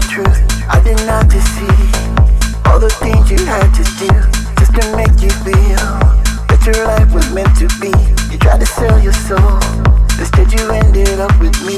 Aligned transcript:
the 0.00 0.06
truth. 0.06 0.40
I 0.68 0.80
did 0.84 0.98
not 1.06 1.28
deceive. 1.28 2.66
All 2.66 2.78
the 2.78 2.90
things 3.02 3.30
you 3.30 3.44
had 3.44 3.68
to 3.74 3.84
do 3.98 4.10
just 4.58 4.74
to 4.78 4.96
make 4.96 5.16
you 5.20 5.30
feel 5.42 5.86
that 6.46 6.62
your 6.64 6.86
life 6.86 7.12
was 7.12 7.28
meant 7.32 7.50
to 7.58 7.66
be. 7.80 7.90
You 8.32 8.38
tried 8.38 8.60
to 8.60 8.66
sell 8.66 9.00
your 9.00 9.12
soul. 9.12 9.58
Instead, 10.18 10.52
you 10.52 10.70
ended 10.70 11.18
up 11.18 11.34
with 11.40 11.56
me. 11.64 11.76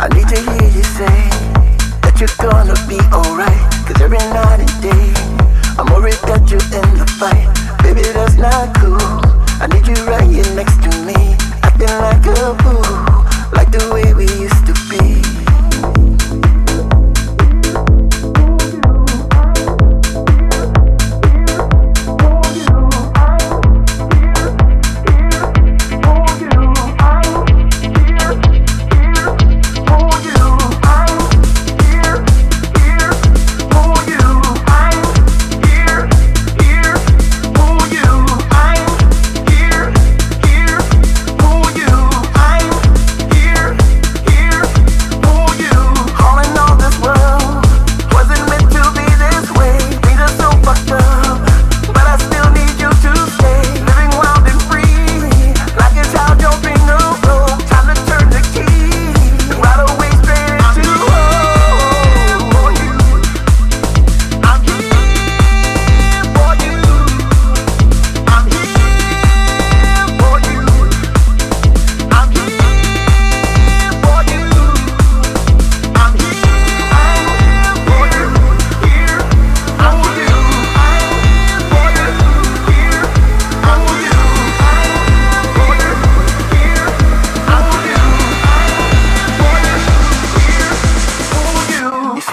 I 0.00 0.08
need 0.14 0.28
to 0.28 0.40
hear 0.40 0.70
you 0.70 0.82
say 0.84 1.47
you're 2.20 2.28
gonna 2.38 2.74
be 2.88 2.98
alright. 3.12 3.70
Cause 3.86 4.00
every 4.00 4.18
night 4.18 4.60
and 4.60 4.82
day, 4.82 5.12
I'm 5.78 5.86
worried 5.92 6.14
that 6.26 6.50
you're 6.50 6.60
in 6.60 6.98
the 6.98 7.06
fight. 7.18 7.46
Baby, 7.82 8.02
that's 8.12 8.34
not 8.34 8.74
cool. 8.76 9.17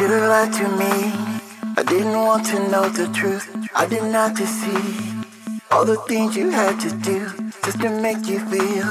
You. 0.09 0.13
Have 0.13 0.29
lied 0.29 0.53
to 0.53 0.67
me. 0.77 0.93
I 1.77 1.83
didn't 1.83 2.13
want 2.13 2.45
to 2.47 2.59
know 2.69 2.89
the 2.89 3.07
truth. 3.13 3.49
I 3.75 3.85
did 3.85 4.03
not 4.03 4.35
deceive. 4.35 5.25
All 5.71 5.85
the 5.85 5.97
things 6.07 6.35
you 6.35 6.49
had 6.49 6.79
to 6.81 6.95
do 6.97 7.19
just 7.63 7.81
to 7.81 7.89
make 7.89 8.25
you 8.27 8.39
feel 8.39 8.85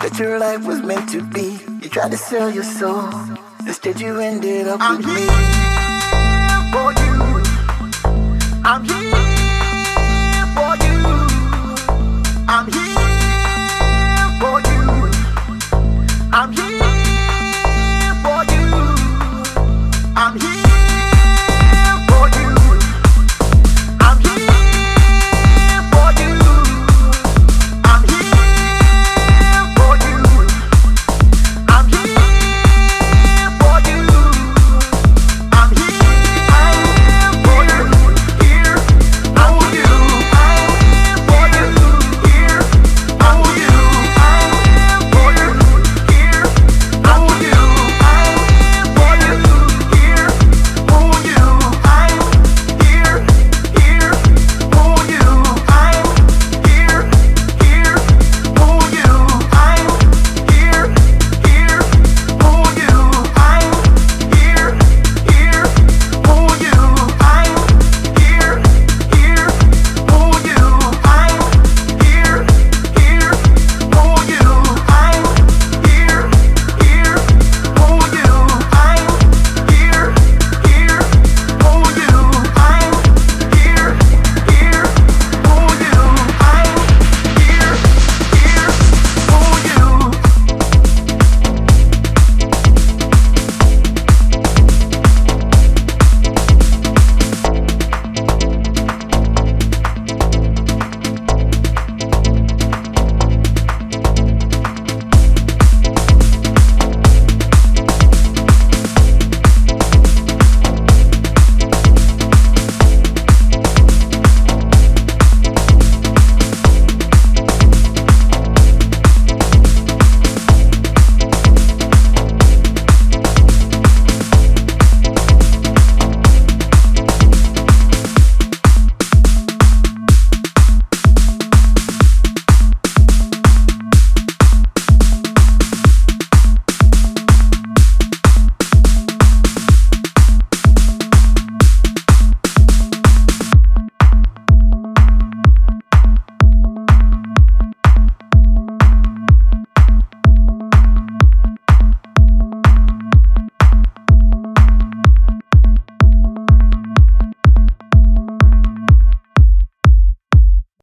that 0.00 0.16
your 0.18 0.38
life 0.38 0.64
was 0.66 0.82
meant 0.82 1.08
to 1.10 1.22
be. 1.22 1.58
You 1.82 1.88
tried 1.88 2.10
to 2.10 2.16
sell 2.16 2.50
your 2.50 2.64
soul. 2.64 3.08
Instead, 3.66 4.00
you 4.00 4.18
ended 4.18 4.66
up 4.68 4.80
with 4.90 5.06
me. 5.06 5.26
I'm 5.28 6.44
here 6.44 6.72
for 6.72 6.92
you. 7.02 7.42
I'm 8.64 8.84
here 8.84 8.99